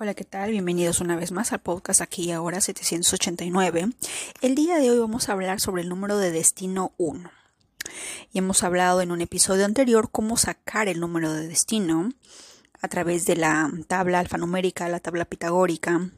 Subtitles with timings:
[0.00, 0.52] Hola, ¿qué tal?
[0.52, 3.88] Bienvenidos una vez más al podcast aquí y ahora 789.
[4.40, 7.28] El día de hoy vamos a hablar sobre el número de destino 1.
[8.32, 12.12] Y hemos hablado en un episodio anterior cómo sacar el número de destino
[12.80, 16.12] a través de la tabla alfanumérica, la tabla pitagórica,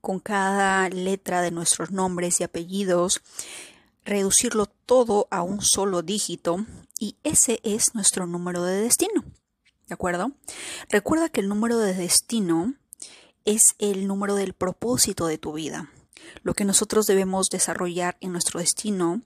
[0.00, 3.20] con cada letra de nuestros nombres y apellidos,
[4.04, 6.64] reducirlo todo a un solo dígito
[7.00, 9.24] y ese es nuestro número de destino.
[9.88, 10.30] ¿De acuerdo?
[10.88, 12.74] Recuerda que el número de destino
[13.44, 15.90] es el número del propósito de tu vida,
[16.42, 19.22] lo que nosotros debemos desarrollar en nuestro destino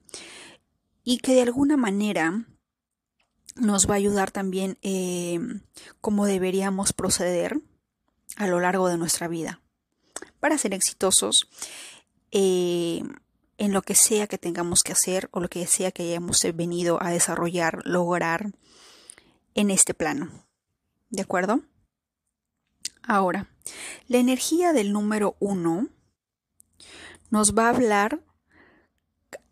[1.03, 2.45] y que de alguna manera
[3.55, 5.39] nos va a ayudar también eh,
[6.01, 7.61] cómo deberíamos proceder
[8.35, 9.61] a lo largo de nuestra vida
[10.39, 11.49] para ser exitosos
[12.31, 13.01] eh,
[13.57, 17.01] en lo que sea que tengamos que hacer o lo que sea que hayamos venido
[17.01, 18.51] a desarrollar, lograr
[19.53, 20.29] en este plano.
[21.09, 21.61] ¿De acuerdo?
[23.03, 23.49] Ahora,
[24.07, 25.89] la energía del número uno
[27.29, 28.23] nos va a hablar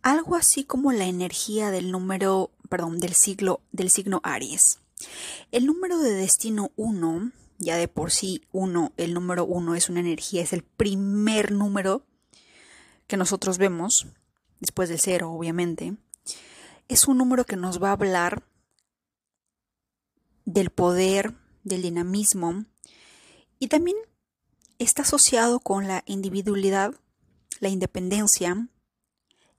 [0.01, 4.79] algo así como la energía del número, perdón, del siglo, del signo Aries.
[5.51, 9.99] El número de destino 1, ya de por sí uno, el número uno es una
[9.99, 12.05] energía, es el primer número
[13.07, 14.07] que nosotros vemos,
[14.59, 15.97] después del cero, obviamente.
[16.87, 18.43] Es un número que nos va a hablar
[20.45, 22.65] del poder, del dinamismo,
[23.59, 23.97] y también
[24.79, 26.93] está asociado con la individualidad,
[27.59, 28.67] la independencia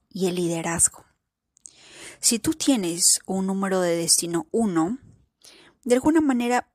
[0.09, 1.05] y el liderazgo.
[2.19, 4.97] Si tú tienes un número de destino 1,
[5.83, 6.69] de alguna manera,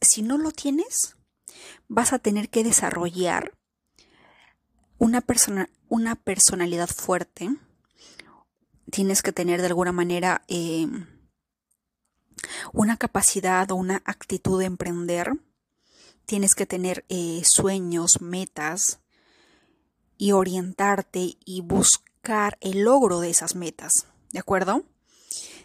[0.00, 1.16] si no lo tienes,
[1.88, 3.58] vas a tener que desarrollar
[4.98, 7.50] una, persona, una personalidad fuerte.
[8.90, 10.86] Tienes que tener de alguna manera eh,
[12.72, 15.32] una capacidad o una actitud de emprender
[16.28, 19.00] tienes que tener eh, sueños, metas
[20.18, 24.84] y orientarte y buscar el logro de esas metas, ¿de acuerdo?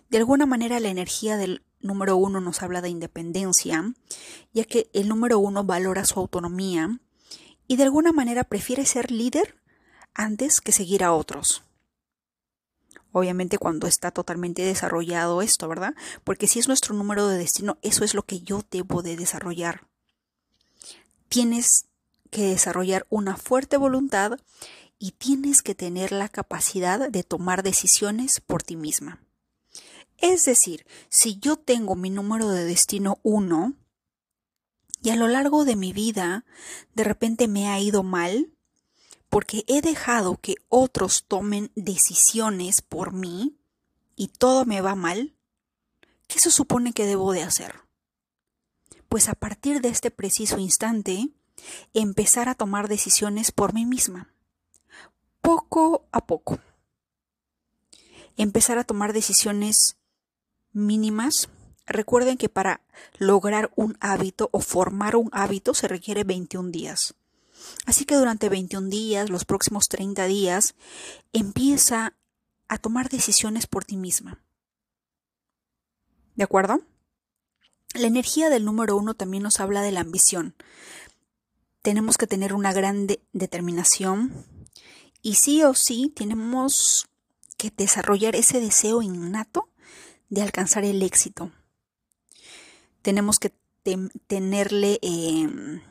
[0.10, 3.94] De alguna manera la energía del número uno nos habla de independencia,
[4.54, 6.98] ya que el número uno valora su autonomía
[7.68, 9.58] y de alguna manera prefiere ser líder
[10.14, 11.66] antes que seguir a otros.
[13.12, 15.94] Obviamente cuando está totalmente desarrollado esto, ¿verdad?
[16.24, 19.92] Porque si es nuestro número de destino, eso es lo que yo debo de desarrollar
[21.34, 21.88] tienes
[22.30, 24.40] que desarrollar una fuerte voluntad
[25.00, 29.20] y tienes que tener la capacidad de tomar decisiones por ti misma.
[30.20, 33.74] Es decir, si yo tengo mi número de destino 1
[35.02, 36.46] y a lo largo de mi vida
[36.94, 38.54] de repente me ha ido mal
[39.28, 43.58] porque he dejado que otros tomen decisiones por mí
[44.16, 45.34] y todo me va mal,
[46.28, 47.83] ¿qué se supone que debo de hacer?
[49.14, 51.30] Pues a partir de este preciso instante,
[51.94, 54.34] empezar a tomar decisiones por mí misma,
[55.40, 56.58] poco a poco.
[58.38, 59.98] Empezar a tomar decisiones
[60.72, 61.48] mínimas.
[61.86, 62.82] Recuerden que para
[63.20, 67.14] lograr un hábito o formar un hábito se requiere 21 días.
[67.86, 70.74] Así que durante 21 días, los próximos 30 días,
[71.34, 72.16] empieza
[72.68, 74.44] a tomar decisiones por ti misma.
[76.34, 76.84] ¿De acuerdo?
[77.94, 80.56] La energía del número uno también nos habla de la ambición.
[81.84, 84.46] Tenemos que tener una gran determinación
[85.22, 87.08] y sí o sí tenemos
[87.56, 89.70] que desarrollar ese deseo innato
[90.30, 91.52] de alcanzar el éxito.
[93.04, 93.54] Tenemos que
[94.28, 95.82] tenerle, em,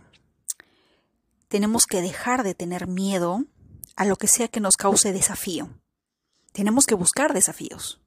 [1.46, 3.44] tenemos que dejar de tener miedo
[3.94, 5.70] a lo que sea que nos cause desafío.
[6.52, 8.01] Tenemos que buscar desafíos.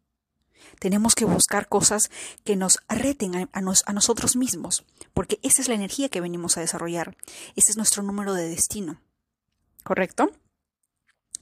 [0.86, 2.12] Tenemos que buscar cosas
[2.44, 4.86] que nos reten a, nosotros mismos,
[5.16, 7.18] porque esa es la energía que venimos a desarrollar.
[7.56, 9.02] Ese es nuestro número de destino.
[9.84, 10.30] ¿Correcto?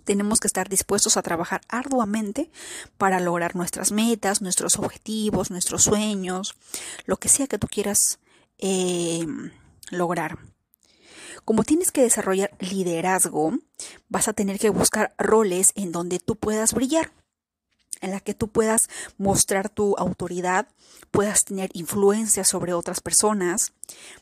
[0.05, 2.51] Tenemos que estar dispuestos a trabajar arduamente
[2.97, 6.55] para lograr nuestras metas, nuestros objetivos, nuestros sueños,
[7.05, 8.19] lo que sea que tú quieras
[8.59, 9.27] eh,
[9.89, 10.37] lograr.
[11.43, 13.57] Como tienes que desarrollar liderazgo,
[14.07, 17.11] vas a tener que buscar roles en donde tú puedas brillar
[18.03, 20.67] en la que tú puedas mostrar tu autoridad,
[21.09, 23.73] puedas tener influencia sobre otras personas,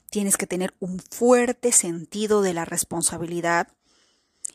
[0.10, 3.68] tienes que tener un fuerte sentido de la responsabilidad.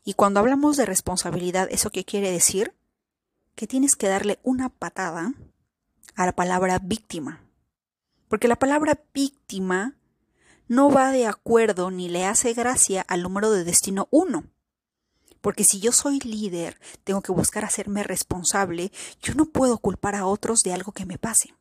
[0.05, 2.73] Y cuando hablamos de responsabilidad, ¿eso qué quiere decir?
[3.57, 5.33] Que tienes que darle una patada
[6.15, 7.43] a la palabra víctima.
[8.29, 9.97] Porque la palabra víctima
[10.69, 14.45] no va de acuerdo ni le hace gracia al número de destino 1.
[15.47, 18.91] Porque si yo soy líder, tengo que buscar hacerme responsable.
[19.23, 21.55] Yo no puedo culpar a otros de algo que me pase.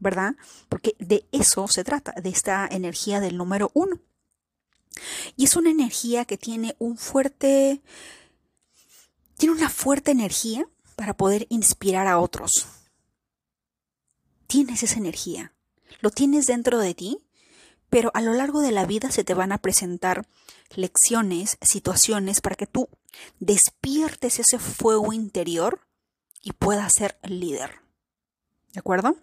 [0.00, 0.34] ¿Verdad?
[0.68, 4.00] Porque de eso se trata, de esta energía del número uno.
[5.36, 7.80] Y es una energía que tiene un fuerte,
[9.36, 12.66] tiene una fuerte energía para poder inspirar a otros.
[14.48, 15.54] Tienes esa energía,
[16.00, 17.18] lo tienes dentro de ti,
[17.92, 20.26] pero a lo largo de la vida se te van a presentar
[20.74, 22.88] lecciones, situaciones para que tú
[23.38, 25.78] despiertes ese fuego interior
[26.40, 27.82] y puedas ser líder.
[28.72, 29.18] ¿De acuerdo?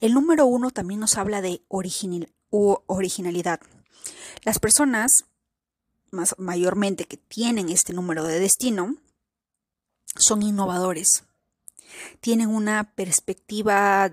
[0.00, 3.60] El número uno también nos habla de originalidad.
[4.42, 5.26] Las personas,
[6.10, 8.96] más mayormente que tienen este número de destino,
[10.16, 11.22] son innovadores.
[12.20, 14.10] Tienen una perspectiva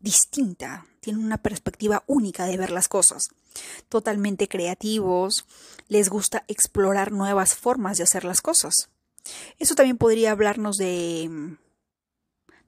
[0.00, 3.28] distinta, tienen una perspectiva única de ver las cosas.
[3.88, 5.46] Totalmente creativos,
[5.88, 8.90] les gusta explorar nuevas formas de hacer las cosas.
[9.58, 11.58] Eso también podría hablarnos de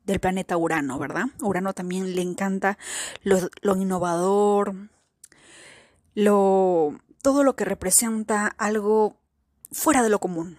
[0.04, 1.26] del planeta Urano, ¿verdad?
[1.40, 2.78] Urano también le encanta
[3.22, 4.74] lo, innovador,
[6.14, 9.16] lo, todo lo que representa algo
[9.70, 10.58] fuera de lo común,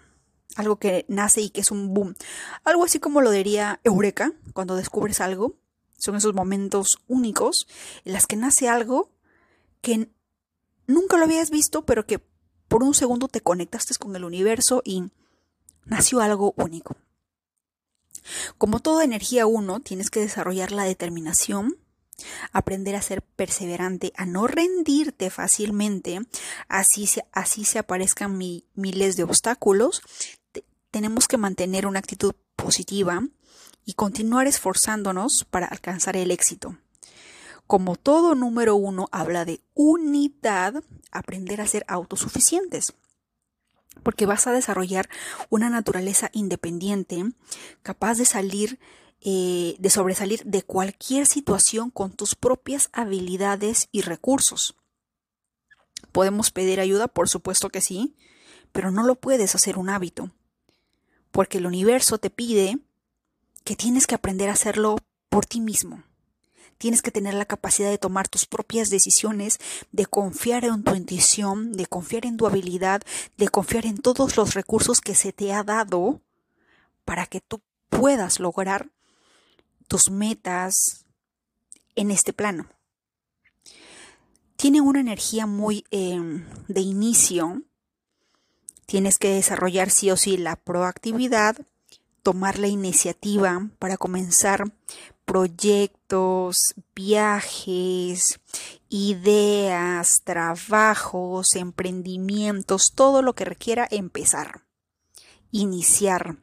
[0.56, 2.16] algo que nace y que es un boom.
[2.64, 5.56] Algo así como lo diría Eureka, cuando descubres algo.
[6.02, 7.68] Son esos momentos únicos
[8.06, 9.12] en los que nace algo
[9.82, 10.10] que
[10.88, 12.20] nunca lo habías visto, pero que
[12.68, 15.04] por un segundo te conectaste con el universo y
[15.86, 16.96] nació algo único.
[18.58, 21.78] Como toda energía uno, tienes que desarrollar la determinación,
[22.52, 26.20] aprender a ser perseverante, a no rendirte fácilmente,
[26.68, 30.02] así se, así se aparezcan miles de obstáculos.
[30.90, 33.22] tenemos que mantener una actitud positiva
[33.86, 36.78] y continuar esforzándonos para alcanzar el éxito.
[37.68, 42.94] Como todo número uno habla de unidad, aprender a ser autosuficientes
[44.04, 45.10] porque vas a desarrollar
[45.50, 47.24] una naturaleza independiente,
[47.84, 48.80] capaz de salir,
[49.22, 54.76] eh, de sobresalir de cualquier situación con tus propias habilidades y recursos.
[56.12, 57.08] ¿Podemos pedir ayuda?
[57.08, 58.16] Por supuesto que sí,
[58.72, 60.32] pero no lo puedes hacer un hábito,
[61.32, 62.80] porque el universo te pide
[63.64, 64.98] que tienes que aprender a hacerlo
[65.30, 66.04] por ti mismo.
[66.78, 69.60] Tienes que tener la capacidad de tomar tus propias decisiones,
[69.92, 73.04] de confiar en tu intuición, de confiar en tu habilidad,
[73.38, 76.22] de confiar en todos los recursos que se te ha dado
[77.06, 78.90] para que tú puedas lograr
[79.88, 81.06] tus metas
[81.96, 82.68] en este plano.
[84.56, 87.62] Tiene una energía muy em, de inicio.
[88.86, 91.58] Tienes que desarrollar sí o sí la proactividad,
[92.24, 94.72] tomar la iniciativa para comenzar
[95.26, 98.40] proyectos, viajes,
[98.90, 104.66] ideas, trabajos, emprendimientos, todo lo que requiera empezar,
[105.52, 106.38] iniciar.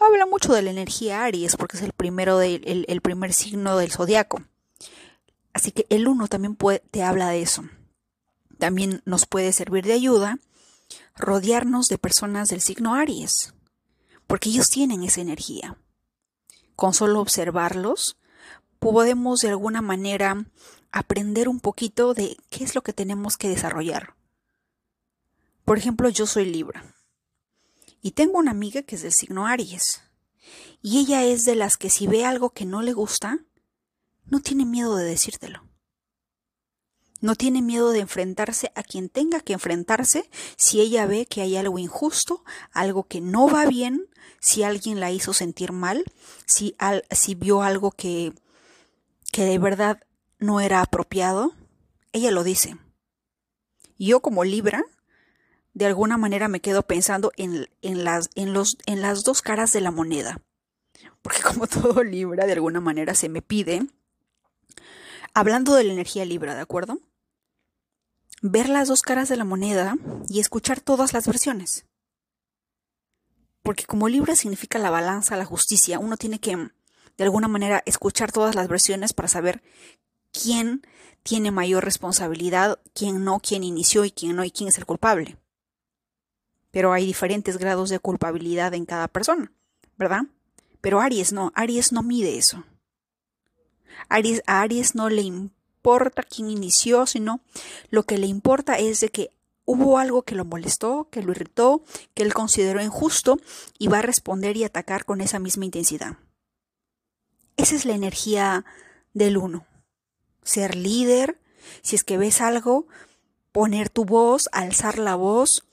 [0.00, 3.92] Habla mucho de la energía Aries porque es el primero del, el, primer signo del
[3.92, 4.42] zodiaco.
[5.52, 6.56] Así que el uno también
[6.90, 7.64] te habla de eso.
[8.58, 10.38] También nos puede servir de ayuda
[11.16, 13.54] rodearnos de personas del signo Aries,
[14.26, 15.76] porque ellos tienen esa energía
[16.76, 18.18] con solo observarlos,
[18.78, 20.44] podemos de alguna manera
[20.92, 24.14] aprender un poquito de qué es lo que tenemos que desarrollar.
[25.64, 26.94] Por ejemplo, yo soy Libra
[28.02, 30.02] y tengo una amiga que es del signo Aries
[30.82, 33.40] y ella es de las que si ve algo que no le gusta,
[34.26, 35.62] no tiene miedo de decírtelo.
[37.20, 41.56] No tiene miedo de enfrentarse a quien tenga que enfrentarse si ella ve que hay
[41.56, 44.08] algo injusto, algo que no va bien,
[44.40, 46.04] si alguien la hizo sentir mal,
[46.44, 46.76] si,
[47.10, 48.32] si vio algo que,
[49.32, 50.00] que de verdad
[50.38, 51.54] no era apropiado.
[52.12, 52.76] Ella lo dice.
[53.98, 54.84] Yo como Libra,
[55.72, 57.66] de alguna manera me quedo pensando en
[58.04, 60.42] las dos caras de la moneda.
[61.22, 63.86] Porque como todo Libra, de alguna manera se me pide
[65.36, 66.98] hablando de la energía Libra, ¿de acuerdo?
[68.40, 69.98] Ver las dos caras de la moneda
[70.30, 71.84] y escuchar todas las versiones.
[73.62, 78.32] Porque como Libra significa la balanza, la justicia, uno tiene que, de alguna manera, escuchar
[78.32, 79.62] todas las versiones para saber
[80.32, 80.86] quién
[81.22, 85.36] tiene mayor responsabilidad, quién no, quién inició y quién no y quién es el culpable.
[86.70, 89.52] Pero hay diferentes grados de culpabilidad en cada persona,
[89.98, 90.22] ¿verdad?
[90.80, 92.64] Pero Aries no, Aries no mide eso.
[94.08, 97.40] Aries, a Aries no le importa quién inició, sino
[97.90, 99.30] lo que le importa es de que
[99.64, 101.82] hubo algo que lo molestó, que lo irritó,
[102.14, 103.38] que él consideró injusto
[103.78, 106.16] y va a responder y atacar con esa misma intensidad.
[107.56, 108.64] Esa es la energía
[109.12, 109.66] del uno.
[110.42, 111.40] Ser líder,
[111.82, 112.86] si es que ves algo,
[113.50, 115.64] poner tu voz, alzar la voz,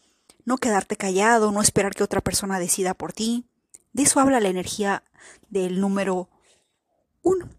[0.46, 3.46] no quedarte callado, no esperar que otra persona decida por ti.
[3.92, 5.04] De eso habla la energía
[5.50, 6.30] del número
[7.22, 7.50] uno.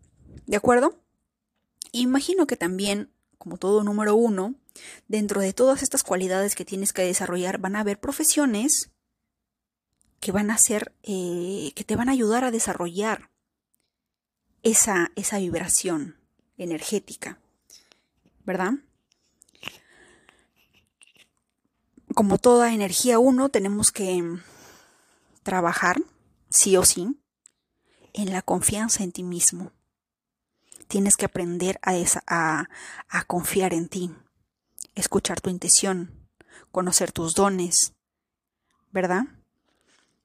[0.47, 0.99] ¿De acuerdo?
[1.93, 4.55] Imagino que también como todo número uno,
[5.07, 8.91] dentro de todas estas cualidades que tienes que desarrollar van a haber profesiones
[10.19, 13.31] que van a ser, eh, que te van a ayudar a desarrollar
[14.63, 16.17] esa, esa vibración
[16.57, 17.39] energética,
[18.47, 18.73] ¿verdad?
[22.15, 24.23] Como toda energía uno, tenemos que
[25.43, 26.01] trabajar,
[26.49, 27.21] sí o sí,
[28.15, 29.71] en la confianza en ti mismo.
[30.88, 31.95] Tienes que aprender a,
[32.26, 32.69] a,
[33.09, 34.14] a confiar en ti,
[34.95, 36.29] escuchar tu intención,
[36.71, 37.95] conocer tus dones,
[38.93, 39.25] ¿verdad?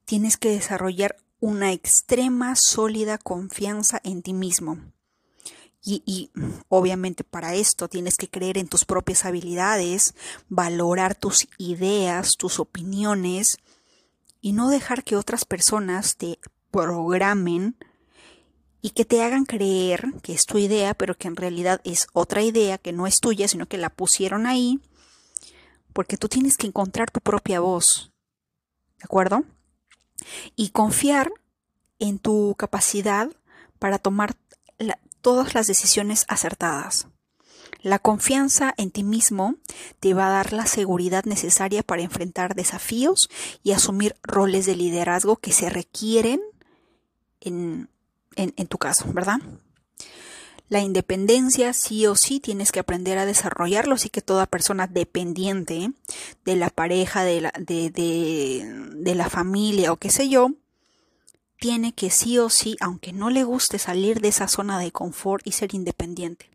[0.06, 4.78] Tienes que desarrollar una extrema, sólida confianza en ti mismo.
[5.82, 6.30] Y, y,
[6.68, 10.14] obviamente para esto tienes que creer en tus propias habilidades,
[10.50, 13.58] valorar tus ideas, tus opiniones
[14.42, 16.38] y no dejar que otras personas te
[16.70, 17.78] programen
[18.82, 22.42] y que te hagan creer que es tu idea, pero que en realidad es otra
[22.42, 24.80] idea que no es tuya, sino que la pusieron ahí,
[25.94, 28.12] porque tú tienes que encontrar tu propia voz,
[28.98, 29.44] ¿de acuerdo?
[30.56, 31.32] Y confiar
[32.00, 33.30] en tu capacidad
[33.80, 34.36] para tomar
[35.22, 37.08] todas las decisiones acertadas.
[37.82, 39.56] La confianza en ti mismo
[40.00, 43.30] te va a dar la seguridad necesaria para enfrentar desafíos
[43.64, 46.42] y asumir roles de liderazgo que se requieren
[47.40, 47.90] en,
[48.40, 49.40] en, tu caso, ¿verdad?
[50.70, 55.92] La independencia sí o sí tienes que aprender a desarrollarlo, así que toda persona dependiente
[56.46, 60.52] de la pareja, de la, de, de la familia o qué sé yo,
[61.60, 65.46] tiene que sí o sí, aunque no le guste salir de esa zona de confort
[65.46, 66.50] y ser independiente.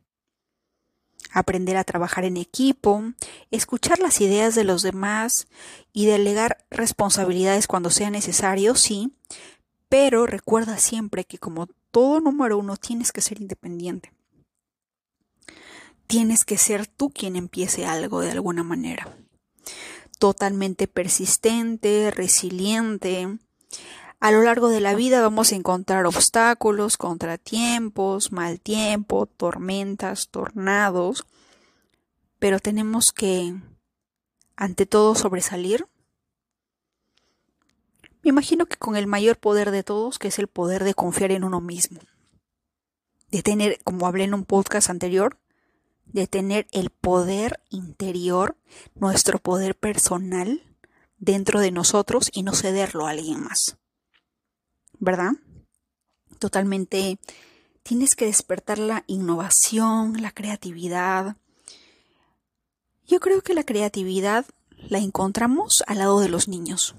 [1.31, 3.03] Aprender a trabajar en equipo,
[3.51, 5.49] escuchar las ideas de los demás
[5.93, 9.13] y delegar responsabilidades cuando sea necesario, sí,
[9.97, 14.13] pero recuerda siempre que como todo número uno tienes que ser independiente.
[16.09, 19.17] Tienes que ser tú quien empiece algo de alguna manera.
[20.19, 23.39] Totalmente persistente, resiliente.
[24.19, 31.25] A lo largo de la vida vamos a encontrar obstáculos, contratiempos, mal tiempo, tormentas, tornados,
[32.41, 33.55] pero tenemos que,
[34.57, 35.87] ante todo, sobresalir
[38.25, 41.31] me imagino que con el mayor poder de todos, que es el poder de confiar
[41.31, 42.01] en uno mismo.
[43.31, 45.39] De tener, como hablé en un podcast anterior,
[46.07, 48.57] de tener el poder interior,
[48.95, 50.63] nuestro poder personal
[51.19, 53.77] dentro de nosotros y no cederlo a alguien más.
[54.99, 55.33] ¿Verdad?
[56.39, 57.19] Totalmente
[57.83, 61.37] tienes que despertar la innovación, la creatividad.
[63.07, 64.47] Yo creo que la creatividad
[64.89, 66.95] la encontramos al lado de los niños.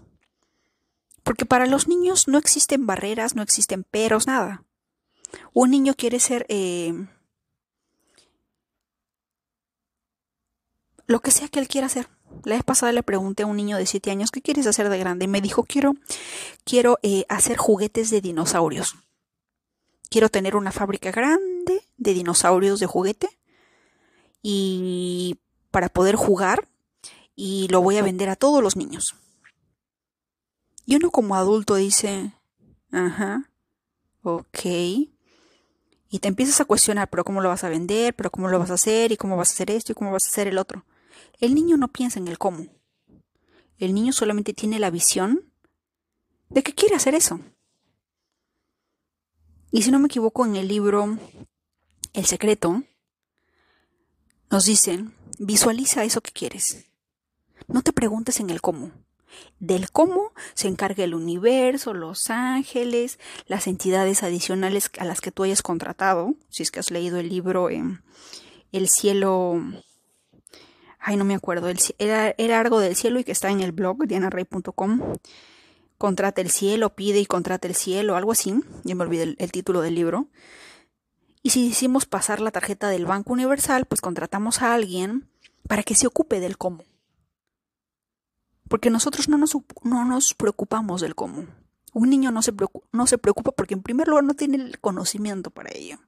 [1.25, 4.63] Porque para los niños no existen barreras, no existen peros, nada.
[5.53, 6.93] Un niño quiere ser eh,
[11.07, 12.07] lo que sea que él quiera hacer.
[12.43, 14.99] La vez pasada le pregunté a un niño de 7 años, ¿qué quieres hacer de
[14.99, 15.25] grande?
[15.25, 15.95] Y me dijo, quiero,
[16.63, 18.95] quiero eh, hacer juguetes de dinosaurios.
[20.11, 23.29] Quiero tener una fábrica grande de dinosaurios de juguete.
[24.43, 25.39] Y
[25.71, 26.67] para poder jugar.
[27.35, 29.15] Y lo voy a vender a todos los niños.
[30.85, 32.33] Y uno como adulto dice,
[32.91, 33.49] ajá,
[34.21, 34.59] ok.
[34.65, 38.15] Y te empiezas a cuestionar, pero ¿cómo lo vas a vender?
[38.15, 39.11] ¿Pero cómo lo vas a hacer?
[39.11, 39.91] ¿Y cómo vas a hacer esto?
[39.91, 40.85] ¿Y cómo vas a hacer el otro?
[41.39, 42.67] El niño no piensa en el cómo.
[43.77, 45.51] El niño solamente tiene la visión
[46.49, 47.39] de que quiere hacer eso.
[49.71, 51.17] Y si no me equivoco, en el libro
[52.13, 52.83] El secreto,
[54.49, 56.85] nos dicen, visualiza eso que quieres.
[57.67, 58.91] No te preguntes en el cómo.
[59.59, 65.43] Del cómo se encarga el universo, los ángeles, las entidades adicionales a las que tú
[65.43, 69.61] hayas contratado, si es que has leído el libro El cielo,
[70.99, 74.05] ay no me acuerdo, era, era, algo del cielo y que está en el blog
[74.05, 75.01] dianarey.com.
[75.97, 79.51] Contrata el cielo, pide y contrata el cielo, algo así, ya me olvidé el, el
[79.51, 80.27] título del libro.
[81.41, 85.29] Y si decimos pasar la tarjeta del Banco Universal, pues contratamos a alguien
[85.67, 86.83] para que se ocupe del cómo.
[88.67, 91.45] Porque nosotros no nos, no nos preocupamos del cómo.
[91.93, 95.99] Un niño no se, preocupa, porque en primer lugar no tiene el conocimiento para ello.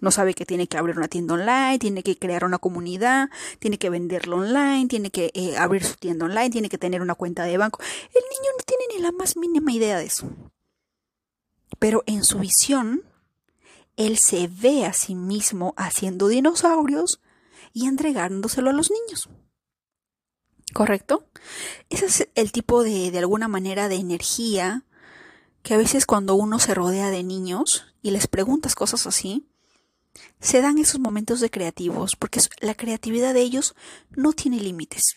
[0.00, 3.78] No sabe que tiene que abrir una tienda online, tiene que crear una comunidad, tiene
[3.78, 7.44] que venderlo online, tiene que eh, abrir su tienda online, tiene que tener una cuenta
[7.44, 7.80] de banco.
[8.08, 10.28] El niño no tiene ni la más mínima idea de eso.
[11.78, 13.02] Pero en su visión,
[13.96, 17.20] él se ve a sí mismo haciendo dinosaurios
[17.72, 19.30] y entregándoselo a los niños.
[20.74, 21.24] ¿Correcto?
[21.88, 24.84] Ese es el tipo de, de alguna manera, de energía
[25.62, 29.46] que a veces cuando uno se rodea de niños y les preguntas cosas así,
[30.40, 33.74] se dan esos momentos de creativos, porque la creatividad de ellos
[34.10, 35.16] no tiene límites.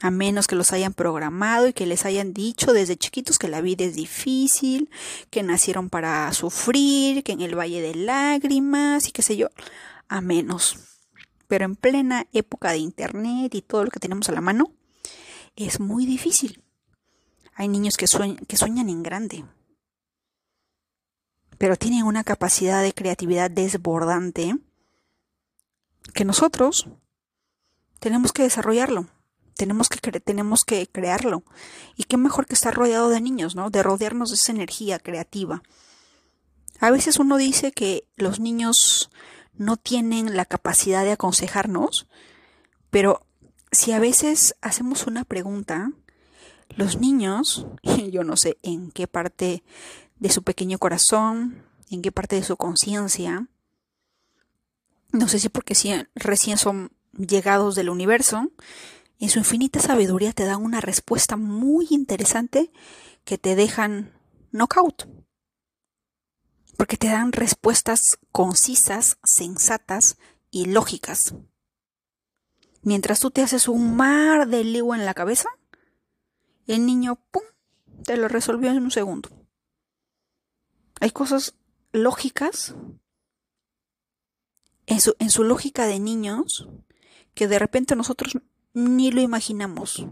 [0.00, 3.62] A menos que los hayan programado y que les hayan dicho desde chiquitos que la
[3.62, 4.90] vida es difícil,
[5.30, 9.48] que nacieron para sufrir, que en el valle de lágrimas y qué sé yo.
[10.08, 10.93] A menos.
[11.48, 14.72] Pero en plena época de Internet y todo lo que tenemos a la mano,
[15.56, 16.62] es muy difícil.
[17.54, 19.44] Hay niños que, sueñan en grande,
[21.56, 24.56] pero tienen una capacidad de creatividad desbordante
[26.12, 26.88] que nosotros
[28.00, 29.06] tenemos que desarrollarlo,
[29.56, 31.44] tenemos que, tenemos que crearlo.
[31.96, 33.70] Y qué mejor que estar rodeado de niños, ¿no?
[33.70, 35.62] De rodearnos de esa energía creativa.
[36.80, 39.10] A veces uno dice que los niños
[39.56, 42.06] no tienen la capacidad de aconsejarnos,
[42.90, 43.26] pero
[43.72, 45.92] si a veces hacemos una pregunta,
[46.76, 47.66] los niños,
[48.10, 49.62] yo no sé en qué parte
[50.18, 53.48] de su pequeño corazón, en qué parte de su conciencia.
[55.12, 55.74] No sé si porque
[56.14, 58.50] recién son llegados del universo,
[59.20, 62.72] en su infinita sabiduría te dan una respuesta muy interesante
[63.24, 64.12] que te dejan
[64.50, 65.08] knockout.
[66.76, 70.18] Porque te dan respuestas concisas, sensatas
[70.50, 71.34] y lógicas.
[72.82, 75.48] Mientras tú te haces un mar de lío en la cabeza,
[76.66, 77.42] el niño, ¡pum!,
[78.04, 79.30] te lo resolvió en un segundo.
[81.00, 81.54] Hay cosas
[81.92, 82.74] lógicas
[84.86, 86.68] en su, en su lógica de niños
[87.34, 88.38] que de repente nosotros
[88.74, 90.06] ni lo imaginamos.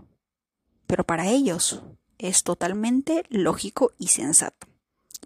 [0.87, 1.83] Pero para ellos
[2.19, 4.66] es totalmente lógico y sensato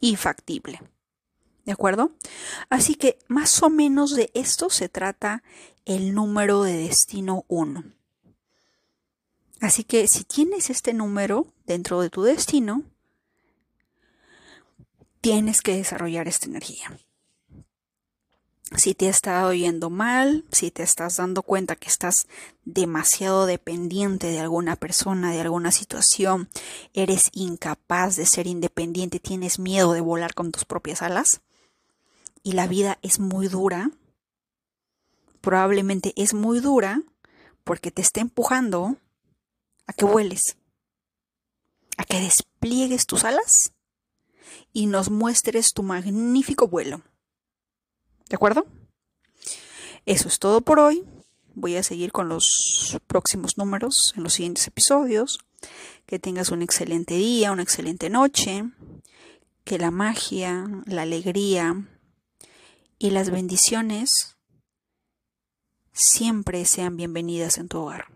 [0.01, 0.81] y factible.
[1.67, 2.13] ¿De acuerdo?
[2.71, 5.43] Así que más o menos de esto se trata
[5.85, 7.85] el número de destino 1.
[9.61, 12.85] Así que si tienes este número dentro de tu destino,
[15.21, 17.01] tienes que desarrollar esta energía.
[18.77, 22.29] Si te estado yendo mal, si te estás dando cuenta que estás
[22.65, 26.49] demasiado dependiente de alguna persona, de alguna situación,
[26.93, 31.41] eres incapaz de ser independiente, tienes miedo de volar con tus propias alas
[32.47, 33.91] y la vida es muy dura,
[35.41, 37.03] probablemente es muy dura
[37.65, 38.99] porque te está empujando
[39.89, 40.57] a que vueles,
[41.97, 43.73] a que despliegues tus alas
[44.73, 47.03] y nos muestres tu magnífico vuelo.
[48.29, 48.65] ¿De acuerdo?
[50.05, 51.05] Eso es todo por hoy.
[51.57, 55.41] Voy a seguir con los próximos números en los siguientes episodios.
[56.07, 58.63] Que tengas un excelente día, una excelente noche.
[59.65, 61.89] Que la magia, la alegría
[62.99, 64.37] y las bendiciones
[65.93, 68.16] siempre sean bienvenidas en tu hogar.